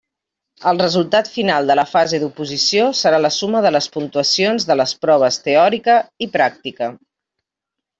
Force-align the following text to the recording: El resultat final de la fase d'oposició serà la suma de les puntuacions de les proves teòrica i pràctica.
El 0.69 0.79
resultat 0.83 1.29
final 1.33 1.69
de 1.71 1.75
la 1.81 1.83
fase 1.91 2.21
d'oposició 2.25 2.89
serà 3.03 3.21
la 3.27 3.33
suma 3.37 3.63
de 3.69 3.75
les 3.79 3.91
puntuacions 3.99 4.69
de 4.73 4.81
les 4.83 4.99
proves 5.07 5.43
teòrica 5.49 6.03
i 6.29 6.35
pràctica. 6.41 6.95